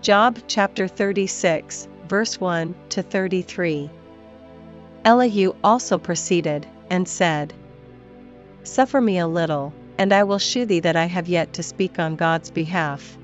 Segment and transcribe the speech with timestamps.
[0.00, 3.90] Job chapter 36, verse 1 to 33.
[5.04, 7.52] Elihu also proceeded, and said,
[8.62, 11.98] Suffer me a little, and I will shew thee that I have yet to speak
[11.98, 13.18] on God's behalf.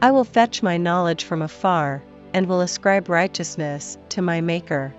[0.00, 4.94] I will fetch my knowledge from afar, and will ascribe righteousness to my Maker.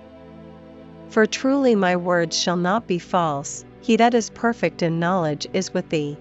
[1.09, 5.73] For truly my words shall not be false, he that is perfect in knowledge is
[5.73, 6.15] with thee.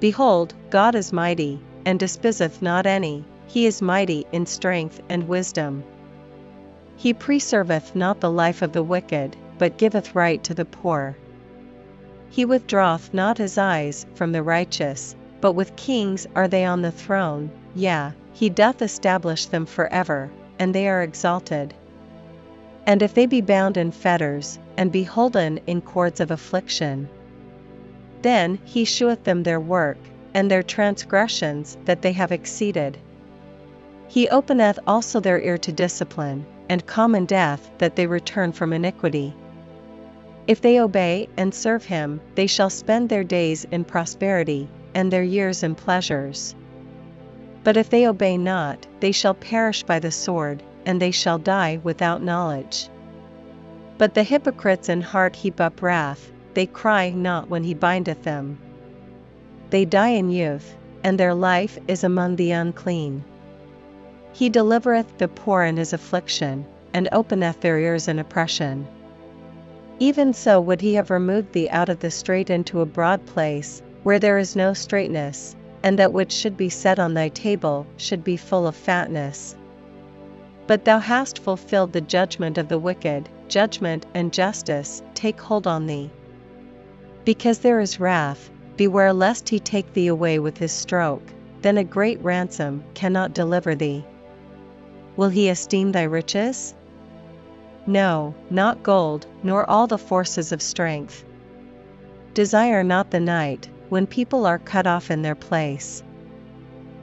[0.00, 5.82] Behold, God is mighty, and despiseth not any, he is mighty in strength and wisdom.
[6.96, 11.16] He preserveth not the life of the wicked, but giveth right to the poor.
[12.30, 16.90] He withdraweth not his eyes from the righteous, but with kings are they on the
[16.90, 21.72] throne, yea, he doth establish them for ever, and they are exalted.
[22.86, 27.08] And if they be bound in fetters, and be holden in cords of affliction,
[28.22, 29.98] then he sheweth them their work,
[30.38, 32.96] and their transgressions that they have exceeded.
[34.06, 39.34] He openeth also their ear to discipline, and common death that they return from iniquity.
[40.46, 45.24] If they obey and serve him, they shall spend their days in prosperity, and their
[45.24, 46.54] years in pleasures.
[47.64, 51.80] But if they obey not, they shall perish by the sword, and they shall die
[51.82, 52.88] without knowledge.
[53.98, 58.58] But the hypocrites in heart heap up wrath, they cry not when he bindeth them.
[59.70, 63.24] They die in youth, and their life is among the unclean.
[64.32, 68.86] He delivereth the poor in his affliction, and openeth their ears in oppression.
[69.98, 73.82] Even so would he have removed thee out of the strait into a broad place,
[74.04, 78.24] where there is no straitness, and that which should be set on thy table should
[78.24, 79.54] be full of fatness.
[80.66, 85.86] But thou hast fulfilled the judgment of the wicked, judgment and justice take hold on
[85.86, 86.10] thee.
[87.24, 91.22] Because there is wrath, beware lest he take thee away with his stroke,
[91.60, 94.04] then a great ransom cannot deliver thee.
[95.16, 96.74] Will he esteem thy riches?
[97.86, 101.24] No, not gold, nor all the forces of strength.
[102.34, 106.02] Desire not the night, when people are cut off in their place.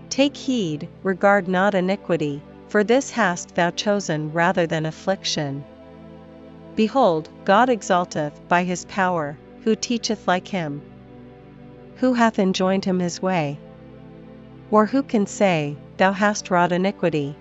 [0.09, 5.63] Take heed, regard not iniquity, for this hast thou chosen rather than affliction.
[6.75, 10.81] Behold, God exalteth by his power, who teacheth like him?
[11.97, 13.57] Who hath enjoined him his way?
[14.69, 17.35] Or who can say, Thou hast wrought iniquity?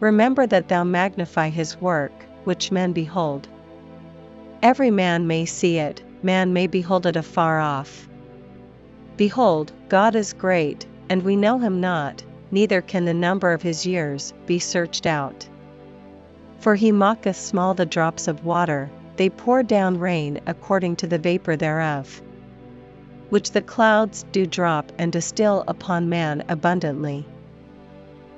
[0.00, 2.12] Remember that thou magnify his work,
[2.44, 3.48] which men behold.
[4.62, 8.08] Every man may see it, man may behold it afar off.
[9.16, 13.86] Behold, God is great, and we know him not, neither can the number of his
[13.86, 15.48] years be searched out.
[16.58, 21.18] For he mocketh small the drops of water, they pour down rain according to the
[21.18, 22.20] vapor thereof.
[23.28, 27.26] Which the clouds do drop and distill upon man abundantly.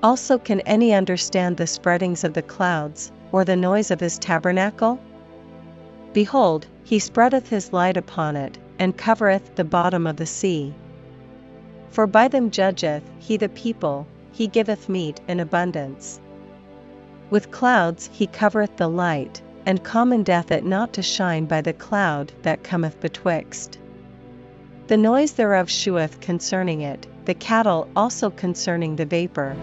[0.02, 4.98] Also, can any understand the spreadings of the clouds, or the noise of his tabernacle?
[6.14, 10.72] Behold, he spreadeth his light upon it, and covereth the bottom of the sea.
[11.90, 16.18] For by them judgeth he the people, he giveth meat in abundance.
[17.28, 22.32] With clouds he covereth the light, and commandeth it not to shine by the cloud
[22.42, 23.78] that cometh betwixt.
[24.88, 29.54] The noise thereof sheweth concerning it, the cattle also concerning the vapor.